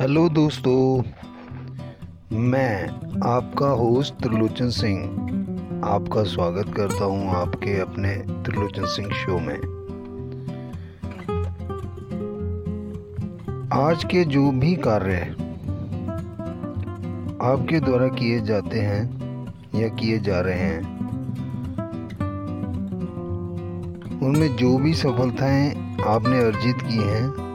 Hello 0.00 0.28
दोस्तों, 0.28 1.02
मैं 2.32 2.86
आपका 3.24 3.66
होस्ट 3.66 4.14
त्रिलोचन 4.14 4.68
सिंह 4.68 5.84
आपका 5.84 6.22
स्वागत 6.22 6.72
करता 6.76 7.04
हूँ 7.04 7.28
आपके 7.30 7.78
अपने 7.80 8.14
त्रिलोचन 8.44 8.84
सिंह 8.84 9.10
शो 9.10 9.38
में। 9.38 9.60
आज 13.72 14.04
के 14.04 14.24
जो 14.24 14.50
भी 14.50 14.74
कार्य 14.76 15.20
आपके 17.52 17.80
द्वारा 17.80 18.08
किए 18.08 18.40
जाते 18.40 18.80
हैं 18.80 19.02
या 19.74 19.88
किए 19.88 20.18
जा 20.18 20.40
रहे 20.40 20.58
हैं, 20.58 20.82
उनमें 24.20 24.56
जो 24.56 24.76
भी 24.78 24.94
सफलताएँ 24.94 25.96
आपने 26.06 26.44
अर्जित 26.44 26.82
की 26.82 26.98
हैं 26.98 27.53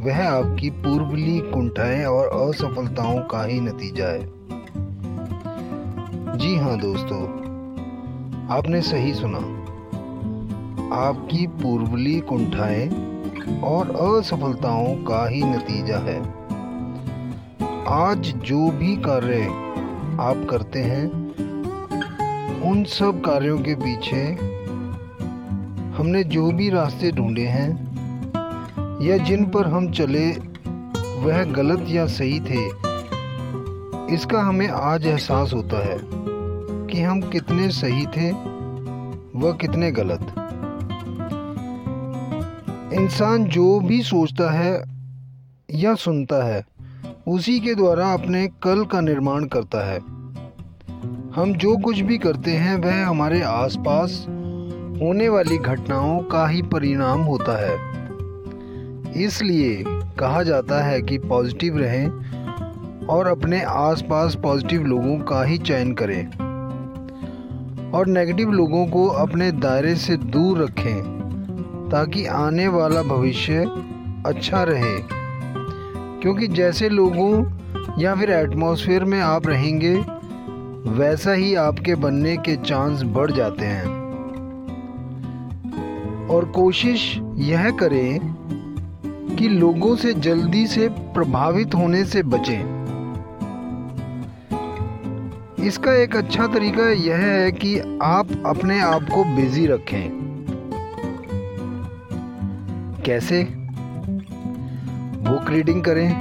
वह 0.00 0.28
आपकी 0.28 0.70
पूर्वली 0.70 1.38
कुंठाएँ 1.40 2.04
और 2.04 2.26
असफलताओं 2.26 3.18
का 3.20 3.44
ही 3.44 3.60
नतीजा 3.60 4.06
है। 4.06 4.22
जी 6.38 6.56
हाँ 6.56 6.78
दोस्तों, 6.80 7.20
आपने 8.50 8.80
सही 8.82 9.14
सुना। 9.14 9.38
आपकी 10.96 11.46
पूर्वली 11.46 12.20
कुंठाएँ 12.20 12.88
और 13.64 13.90
असफलताओं 13.90 14.94
का 15.04 15.28
ही 15.28 15.42
नतीजा 15.42 15.98
है। 15.98 16.18
आज 17.88 18.32
जो 18.36 18.70
भी 18.70 18.96
कार्य 18.96 19.42
आप 20.20 20.46
करते 20.50 20.78
हैं, 20.78 21.04
उन 22.62 22.84
सब 22.84 23.20
कार्यों 23.20 23.58
के 23.58 23.74
पीछे 23.74 24.24
हमने 25.92 26.24
जो 26.24 26.50
भी 26.52 26.70
रास्ते 26.70 27.12
ढूंढे 27.12 27.46
हैं 27.46 27.89
या 29.02 29.16
जिन 29.16 29.44
पर 29.44 29.66
हम 29.66 29.90
चले, 29.90 30.30
वह 31.20 31.44
गलत 31.44 31.84
या 31.88 32.06
सही 32.06 32.40
थे। 32.40 32.66
इसका 34.14 34.40
हमें 34.40 34.68
आज 34.68 35.06
एहसास 35.06 35.52
होता 35.54 35.86
है 35.86 35.98
कि 36.86 37.02
हम 37.02 37.20
कितने 37.20 37.70
सही 37.70 38.06
थे 38.06 38.30
व 39.38 39.58
कितने 39.60 39.92
गलत। 39.92 40.34
इंसान 42.94 43.44
जो 43.44 43.80
भी 43.80 44.02
सोचता 44.02 44.52
है 44.52 44.84
या 45.70 45.94
सुनता 45.94 46.44
है, 46.44 46.66
उसी 47.28 47.60
के 47.60 47.74
द्वारा 47.74 48.12
अपने 48.12 48.46
कल 48.46 48.84
का 48.84 49.00
निर्माण 49.00 49.44
करता 49.44 49.90
है। 49.90 49.98
हम 51.34 51.54
जो 51.56 51.76
कुछ 51.76 52.00
भी 52.00 52.18
करते 52.18 52.50
हैं, 52.50 52.76
वह 52.76 53.06
हमारे 53.06 53.42
आसपास 53.42 54.26
होने 55.02 55.28
वाली 55.28 55.58
घटनाओं 55.58 56.20
का 56.20 56.48
ही 56.48 56.62
परिणाम 56.62 57.20
होता 57.20 57.66
है। 57.66 57.99
इसलिए 59.16 59.84
कहा 59.88 60.42
जाता 60.42 60.84
है 60.84 61.02
कि 61.02 61.18
पॉजिटिव 61.18 61.78
रहें 61.78 62.08
और 63.06 63.26
अपने 63.26 63.62
आसपास 63.62 64.34
पॉजिटिव 64.34 64.84
लोगों 64.84 65.18
का 65.18 65.44
ही 65.44 65.58
चयन 65.58 65.94
करें। 65.94 66.26
और 67.90 68.06
नेगेटिव 68.06 68.50
लोगों 68.50 68.86
को 68.86 69.06
अपने 69.06 69.52
दायरे 69.52 69.94
से 69.94 70.16
दूर 70.16 70.58
रखें, 70.58 71.02
ताकि 71.92 72.26
आने 72.26 72.68
वाला 72.68 73.02
भविष्य 73.02 73.58
अच्छा 74.26 74.62
रहे। 74.62 74.98
क्योंकि 76.22 76.46
जैसे 76.46 76.88
लोगों 76.88 77.52
या 77.98 78.14
फिर 78.14 78.30
एटमॉस्फेयर 78.30 79.04
में 79.04 79.20
आप 79.20 79.46
रहेंगे, 79.46 79.94
वैसा 80.90 81.32
ही 81.32 81.54
आपके 81.54 81.94
बनने 81.94 82.36
के 82.36 82.56
चांस 82.56 83.02
बढ़ 83.02 83.30
जाते 83.30 83.66
हैं। 83.66 84.00
और 86.28 86.44
कोशिश 86.44 87.20
यह 87.34 87.70
करें 87.70 88.39
कि 89.40 89.48
लोगों 89.48 89.96
से 89.96 90.14
जल्दी 90.14 90.66
से 90.66 90.88
प्रभावित 90.88 91.74
होने 91.74 92.04
से 92.04 92.22
बचें। 92.22 92.80
इसका 95.64 95.92
एक 95.92 96.16
अच्छा 96.16 96.46
तरीका 96.46 96.90
यह 96.90 97.16
है 97.16 97.52
कि 97.52 97.98
आप 98.02 98.28
अपने 98.46 98.80
आप 98.80 99.02
को 99.02 99.36
बिज़ी 99.36 99.66
रखें। 99.66 100.10
कैसे? 103.06 103.44
बुक 105.16 105.50
रीडिंग 105.50 105.84
करें। 105.84 106.12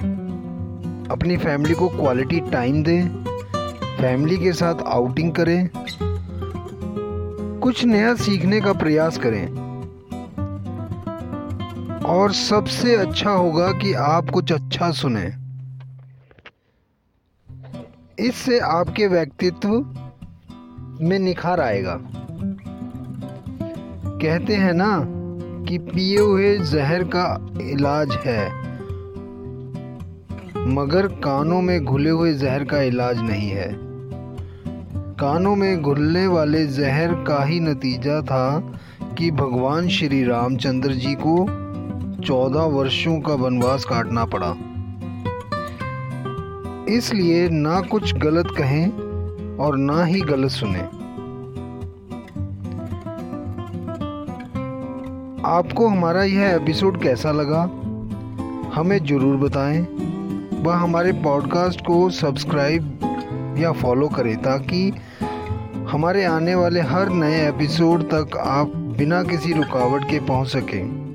अपनी 1.12 1.38
फैमिली 1.38 1.74
को 1.74 1.88
क्वालिटी 1.88 2.40
टाइम 2.40 2.84
दें। 2.84 3.08
फैमिली 4.02 4.38
के 4.38 4.54
साथ 4.54 4.76
आउटिंग 4.88 5.32
करें। 5.32 5.70
कुछ 7.60 7.86
नया 7.86 8.16
सीखने 8.16 8.62
का 8.62 8.74
प्रयास 8.74 9.18
करें। 9.18 9.69
और 12.06 12.34
सबसे 12.34 12.96
अच्छा 12.96 13.32
होगा 13.32 13.72
कि 13.72 13.94
आप 13.94 14.30
कुछ 14.30 14.52
अच्छा 14.52 14.92
सुने। 14.92 15.26
इससे 18.20 18.60
आपके 18.60 19.08
व्यक्तित्व 19.08 19.70
में 21.02 21.18
निखार 21.20 21.60
आएगा। 21.62 22.00
कहते 24.22 24.56
हैं 24.56 24.74
ना 24.74 24.92
कि 25.70 25.78
पिए 25.78 26.20
हुए 26.20 26.58
जहर 26.58 27.04
का 27.04 27.26
इलाज 27.62 28.12
है, 28.26 28.48
मगर 30.68 31.08
कानों 31.08 31.62
में 31.62 31.84
घुले 31.86 32.10
हुए 32.10 32.34
जहर 32.34 32.64
का 32.64 32.82
इलाज 32.82 33.20
नहीं 33.20 33.50
है। 33.50 33.72
कानों 35.20 35.56
में 35.56 35.82
घुलने 35.82 36.26
वाले 36.28 36.66
जहर 36.68 37.14
का 37.24 37.44
ही 37.44 37.60
नतीजा 37.60 38.22
था 38.22 38.60
कि 39.18 39.32
भगवान 39.32 39.88
श्री 39.88 40.24
रामचंद्र 40.24 40.94
जी 40.94 41.14
को 41.16 41.36
चौदह 42.20 42.60
वर्षों 42.60 43.20
का 43.20 43.34
वनवास 43.34 43.86
काटना 43.86 44.26
पड़ा। 44.26 44.54
इसलिए 46.94 47.50
ना 47.50 47.82
कुछ 47.82 48.14
गलत 48.14 48.48
कहें 48.58 49.58
और 49.58 49.78
ना 49.78 50.04
ही 50.04 50.22
गलत 50.22 50.52
सुने। 50.52 50.80
आपको 55.46 55.88
हमारा 55.88 56.24
यह 56.24 56.56
एपिसोड 56.56 57.02
कैसा 57.02 57.32
लगा? 57.32 57.62
हमें 58.76 59.06
ज़रूर 59.06 59.38
बताएँ। 59.38 59.82
व 60.64 60.70
हमारे 60.70 61.12
पॉडकास्ट 61.12 61.82
को 61.82 62.10
सब्सक्राइब 62.10 63.56
या 63.60 63.72
फॉलो 63.72 64.08
करें 64.08 64.36
ताकि 64.38 64.94
हमारे 65.90 66.24
आने 66.26 66.56
वाले 66.56 66.82
हर 66.82 67.10
नए 67.10 67.48
एपिसोड 67.50 68.04
तक 68.04 68.38
आप 68.38 68.68
बिना 68.68 69.24
किसी 69.24 69.54
रुकावट 69.54 70.04
के 70.04 70.20
पहुँच 70.20 70.48
सकें। 70.48 71.09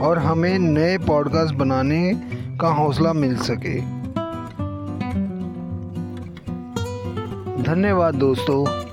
और 0.00 0.18
हमें 0.18 0.58
नए 0.58 0.98
पॉडकास्ट 0.98 1.54
बनाने 1.54 2.20
का 2.60 2.68
हौसला 2.68 3.12
मिल 3.12 3.36
सके। 3.36 3.80
धन्यवाद 7.62 8.14
दोस्तों। 8.14 8.89